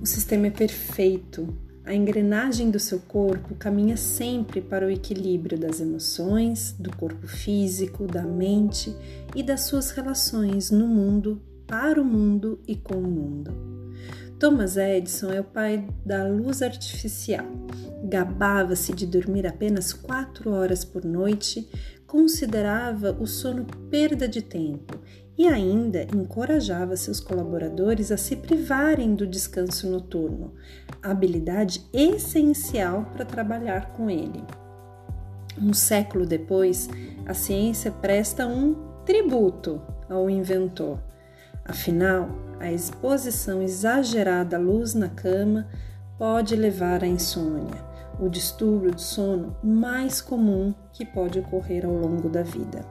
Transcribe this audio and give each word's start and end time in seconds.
O 0.00 0.06
sistema 0.06 0.46
é 0.46 0.50
perfeito. 0.50 1.54
A 1.84 1.94
engrenagem 1.94 2.70
do 2.70 2.78
seu 2.78 3.00
corpo 3.00 3.54
caminha 3.54 3.98
sempre 3.98 4.62
para 4.62 4.86
o 4.86 4.90
equilíbrio 4.90 5.58
das 5.58 5.78
emoções, 5.78 6.74
do 6.78 6.94
corpo 6.96 7.26
físico, 7.26 8.06
da 8.06 8.22
mente 8.22 8.96
e 9.36 9.42
das 9.42 9.62
suas 9.62 9.90
relações 9.90 10.70
no 10.70 10.86
mundo, 10.86 11.42
para 11.66 12.00
o 12.00 12.04
mundo 12.04 12.60
e 12.66 12.76
com 12.76 12.94
o 12.94 13.10
mundo. 13.10 13.52
Thomas 14.38 14.78
Edison 14.78 15.32
é 15.32 15.40
o 15.40 15.44
pai 15.44 15.86
da 16.04 16.26
luz 16.26 16.62
artificial. 16.62 17.46
Gabava-se 18.04 18.94
de 18.94 19.04
dormir 19.06 19.46
apenas 19.46 19.92
quatro 19.92 20.50
horas 20.50 20.82
por 20.82 21.04
noite, 21.04 21.68
considerava 22.06 23.12
o 23.20 23.26
sono 23.26 23.66
perda 23.90 24.26
de 24.26 24.40
tempo 24.40 24.99
e 25.40 25.48
ainda 25.48 26.06
encorajava 26.14 26.94
seus 26.98 27.18
colaboradores 27.18 28.12
a 28.12 28.18
se 28.18 28.36
privarem 28.36 29.14
do 29.14 29.26
descanso 29.26 29.88
noturno, 29.88 30.52
habilidade 31.02 31.82
essencial 31.94 33.06
para 33.14 33.24
trabalhar 33.24 33.94
com 33.94 34.10
ele. 34.10 34.44
Um 35.58 35.72
século 35.72 36.26
depois, 36.26 36.90
a 37.24 37.32
ciência 37.32 37.90
presta 37.90 38.46
um 38.46 38.74
tributo 39.06 39.80
ao 40.10 40.28
inventor. 40.28 41.00
Afinal, 41.64 42.28
a 42.58 42.70
exposição 42.70 43.62
exagerada 43.62 44.58
à 44.58 44.60
luz 44.60 44.92
na 44.92 45.08
cama 45.08 45.66
pode 46.18 46.54
levar 46.54 47.02
à 47.02 47.06
insônia, 47.06 47.82
o 48.20 48.28
distúrbio 48.28 48.90
do 48.90 49.00
sono 49.00 49.56
mais 49.64 50.20
comum 50.20 50.74
que 50.92 51.06
pode 51.06 51.38
ocorrer 51.38 51.86
ao 51.86 51.94
longo 51.94 52.28
da 52.28 52.42
vida. 52.42 52.84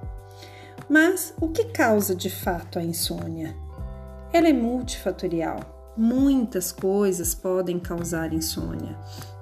Mas 0.89 1.35
o 1.39 1.49
que 1.49 1.65
causa 1.65 2.15
de 2.15 2.31
fato 2.31 2.79
a 2.79 2.83
insônia? 2.83 3.55
Ela 4.33 4.49
é 4.49 4.53
multifatorial. 4.53 5.93
Muitas 5.95 6.71
coisas 6.71 7.35
podem 7.35 7.77
causar 7.77 8.33
insônia, 8.33 8.97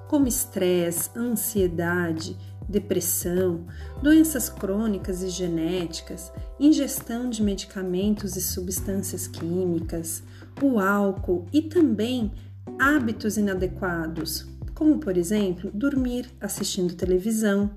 como 0.08 0.26
estresse, 0.26 1.10
ansiedade, 1.16 2.36
depressão, 2.68 3.64
doenças 4.02 4.50
crônicas 4.50 5.22
e 5.22 5.30
genéticas, 5.30 6.30
ingestão 6.60 7.30
de 7.30 7.42
medicamentos 7.42 8.36
e 8.36 8.42
substâncias 8.42 9.26
químicas, 9.26 10.22
o 10.62 10.78
álcool 10.78 11.46
e 11.50 11.62
também 11.62 12.32
hábitos 12.78 13.38
inadequados, 13.38 14.46
como 14.78 15.00
por 15.00 15.16
exemplo 15.16 15.72
dormir 15.74 16.30
assistindo 16.40 16.94
televisão, 16.94 17.68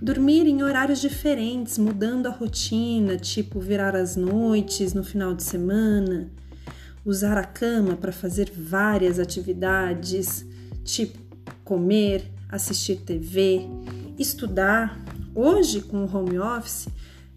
dormir 0.00 0.46
em 0.46 0.62
horários 0.62 0.98
diferentes, 0.98 1.76
mudando 1.76 2.26
a 2.26 2.30
rotina, 2.30 3.18
tipo 3.18 3.60
virar 3.60 3.94
as 3.94 4.16
noites 4.16 4.94
no 4.94 5.04
final 5.04 5.34
de 5.34 5.42
semana, 5.42 6.30
usar 7.04 7.36
a 7.36 7.44
cama 7.44 7.96
para 7.96 8.12
fazer 8.12 8.50
várias 8.50 9.18
atividades, 9.18 10.46
tipo 10.84 11.18
comer, 11.64 12.24
assistir 12.48 12.96
TV, 13.02 13.68
estudar. 14.18 14.98
Hoje, 15.34 15.82
com 15.82 16.02
o 16.02 16.16
home 16.16 16.38
office, 16.38 16.88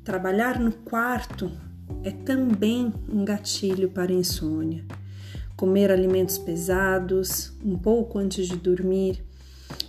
trabalhar 0.06 0.58
no 0.58 0.72
quarto 0.72 1.52
é 2.02 2.12
também 2.12 2.94
um 3.10 3.26
gatilho 3.26 3.90
para 3.90 4.14
insônia. 4.14 4.86
Comer 5.62 5.92
alimentos 5.92 6.40
pesados 6.40 7.54
um 7.64 7.78
pouco 7.78 8.18
antes 8.18 8.48
de 8.48 8.56
dormir, 8.56 9.24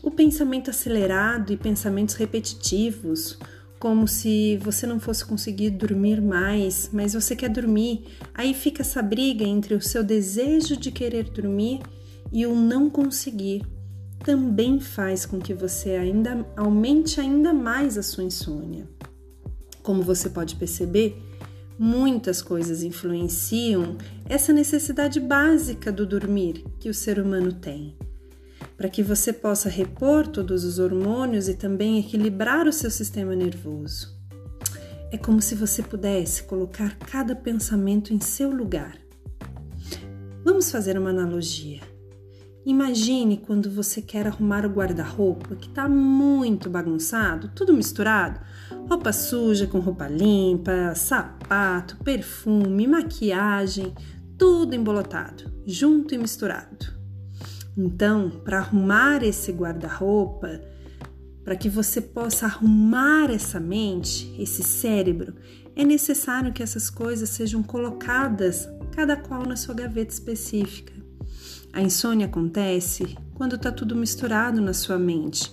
o 0.03 0.11
pensamento 0.11 0.69
acelerado 0.69 1.51
e 1.51 1.57
pensamentos 1.57 2.15
repetitivos, 2.15 3.39
como 3.79 4.07
se 4.07 4.59
você 4.59 4.87
não 4.87 5.01
fosse 5.01 5.25
conseguir 5.25 5.71
dormir 5.71 6.21
mais, 6.21 6.91
mas 6.93 7.15
você 7.15 7.35
quer 7.35 7.49
dormir. 7.49 8.05
Aí 8.35 8.53
fica 8.53 8.83
essa 8.83 9.01
briga 9.01 9.47
entre 9.47 9.75
o 9.75 9.81
seu 9.81 10.05
desejo 10.05 10.77
de 10.77 10.93
querer 10.93 11.31
dormir 11.31 11.81
e 12.31 12.45
o 12.45 12.55
não 12.55 12.91
conseguir. 12.91 13.65
Também 14.19 14.79
faz 14.79 15.25
com 15.25 15.39
que 15.39 15.55
você 15.55 15.93
ainda 15.93 16.47
aumente 16.55 17.19
ainda 17.19 17.55
mais 17.55 17.97
a 17.97 18.03
sua 18.03 18.25
insônia. 18.25 18.87
Como 19.83 20.03
você 20.03 20.29
pode 20.29 20.55
perceber, 20.57 21.32
muitas 21.83 22.41
coisas 22.41 22.85
influenciam 22.85 23.99
essa 24.29 24.53
necessidade 24.53 25.19
básica 25.19 25.91
do 25.91 26.07
dormir 26.07 26.65
que 26.79 26.89
o 26.89 26.95
ser 26.95 27.19
humano 27.19 27.53
tem 27.53 27.97
para 28.77 28.89
que 28.89 29.03
você 29.03 29.33
possa 29.33 29.69
repor 29.69 30.27
todos 30.29 30.65
os 30.65 30.79
hormônios 30.79 31.49
e 31.49 31.55
também 31.55 31.99
equilibrar 31.99 32.69
o 32.69 32.73
seu 32.73 32.91
sistema 32.91 33.35
nervoso. 33.35 34.17
É 35.11 35.19
como 35.19 35.43
se 35.43 35.55
você 35.55 35.83
pudesse 35.83 36.45
colocar 36.45 36.97
cada 36.99 37.35
pensamento 37.35 38.15
em 38.15 38.21
seu 38.21 38.51
lugar. 38.51 38.97
Vamos 40.45 40.71
fazer 40.71 40.97
uma 40.97 41.11
analogia. 41.11 41.81
Imagine 42.65 43.39
quando 43.39 43.69
você 43.69 44.01
quer 44.01 44.25
arrumar 44.25 44.65
o 44.65 44.69
guarda-roupa 44.69 45.57
que 45.57 45.67
está 45.67 45.89
muito 45.89 46.71
bagunçado, 46.71 47.51
tudo 47.57 47.75
misturado, 47.75 48.41
roupa 48.89 49.13
suja 49.13 49.67
com 49.67 49.81
roupa 49.81 50.07
limpa, 50.07 50.95
sapato, 50.95 51.97
perfume, 52.05 52.87
maquiagem, 52.87 53.93
tudo 54.39 54.77
embolotado, 54.77 55.53
junto 55.67 56.15
e 56.15 56.19
misturado. 56.19 56.87
Então, 57.77 58.31
para 58.31 58.59
arrumar 58.59 59.25
esse 59.25 59.51
guarda-roupa, 59.51 60.61
para 61.43 61.57
que 61.57 61.69
você 61.69 62.01
possa 62.01 62.47
arrumar 62.47 63.29
essa 63.29 63.59
mente, 63.59 64.33
esse 64.41 64.63
cérebro, 64.63 65.35
é 65.75 65.85
necessário 65.85 66.53
que 66.53 66.63
essas 66.63 66.89
coisas 66.89 67.29
sejam 67.31 67.61
colocadas 67.61 68.69
cada 68.95 69.17
qual 69.17 69.45
na 69.45 69.57
sua 69.57 69.75
gaveta 69.75 70.13
específica. 70.13 71.02
A 71.73 71.81
insônia 71.81 72.27
acontece 72.27 73.17
quando 73.35 73.57
está 73.57 73.73
tudo 73.73 73.97
misturado 73.97 74.61
na 74.61 74.75
sua 74.75 74.99
mente 74.99 75.51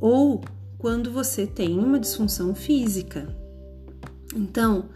ou 0.00 0.42
quando 0.78 1.12
você 1.12 1.46
tem 1.46 1.78
uma 1.78 1.98
disfunção 1.98 2.54
física. 2.54 3.28
Então, 4.34 4.88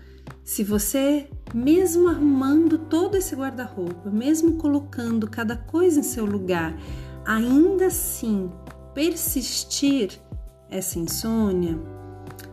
se 0.42 0.64
você, 0.64 1.28
mesmo 1.54 2.08
arrumando 2.08 2.76
todo 2.76 3.16
esse 3.16 3.36
guarda-roupa, 3.36 4.10
mesmo 4.10 4.56
colocando 4.56 5.30
cada 5.30 5.56
coisa 5.56 6.00
em 6.00 6.02
seu 6.02 6.26
lugar, 6.26 6.76
ainda 7.24 7.86
assim 7.86 8.50
persistir 8.94 10.20
essa 10.68 10.98
insônia, 10.98 11.78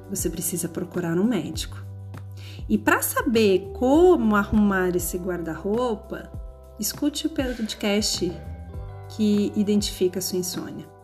você 0.10 0.30
precisa 0.30 0.70
procurar 0.70 1.18
um 1.18 1.24
médico. 1.24 1.84
E 2.70 2.78
para 2.78 3.02
saber 3.02 3.72
como 3.74 4.36
arrumar 4.36 4.96
esse 4.96 5.18
guarda-roupa, 5.18 6.45
escute 6.80 7.28
o 7.28 7.30
podcast 7.30 8.32
que 9.16 9.52
identifica 9.56 10.20
a 10.20 10.22
sua 10.22 10.40
insônia. 10.40 10.95